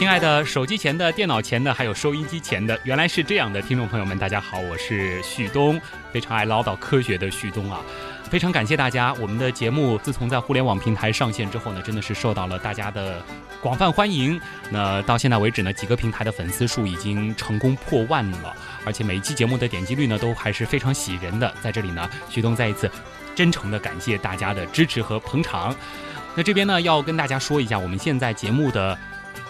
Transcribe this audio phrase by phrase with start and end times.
[0.00, 5.78] 亲爱的手机前的、电脑前的，还有收音机前的，原来是这样的听众朋友们，大家好，我是旭东，
[6.10, 7.82] 非常爱唠叨科学的旭东啊。
[8.30, 13.22] 非常感谢大家，我们的节目自从在互联网平台上线之后呢，真的是受到了大家的
[13.60, 14.40] 广泛欢迎。
[14.70, 21.54] 那到现在为止呢，几个平台的粉丝数已经成功破万了，而且每一期节目的点击率呢都还是非常喜人的。
[21.60, 22.90] 在这里呢，旭东再一次
[23.34, 25.76] 真诚的感谢大家的支持和捧场。
[26.34, 28.96] 那这边呢，要跟大家说一下，我们现在节目的。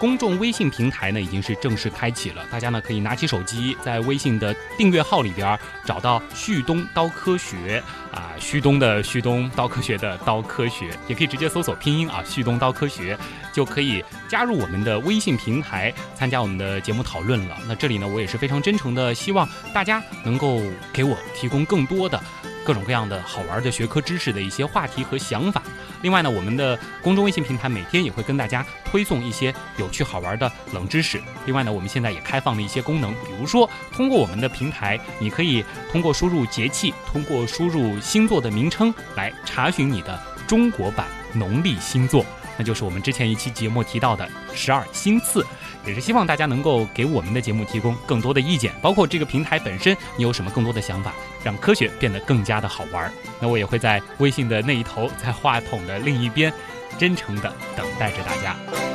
[0.01, 13.15] 公众微信平台呢已经是正式开启了，大家呢可以拿起手机，在微信的订阅号里边找到“旭东刀科学”啊，旭东的旭东刀科学的刀科学，也可以直接搜索拼音啊，旭东刀科学，
[13.53, 17.55] 就可以加入我们的微信平台，参加我们的节目讨论了。
[17.67, 22.19] 那这里呢，我也是非常真诚的，希望大家能够给我提供更多的。
[22.63, 25.61] 各种各样的好玩的学科知识的一些话题和想法。
[26.01, 31.21] 另外呢，我们的公众微信平台每天也会跟大家推送一些有趣好玩的冷知识。
[31.45, 42.25] 另外呢，我们现在也开放了一些功能，比如说通过我们的平台，你可以通过输入节气，通过输入星座的名称来查询你的中国版农历星座。
[42.61, 45.43] 那就是我们之前一期节目提到的十二星次，
[45.83, 51.11] 也是希望大家能够给我们的节目提供更多的意见，包括这个平台本身，你有什么更多的想法，
[51.43, 53.11] 让科学变得更加的好玩。
[53.39, 56.53] 那我也会在微信的那一头，在话筒的另一边，
[56.99, 58.90] 真诚的等待着大家。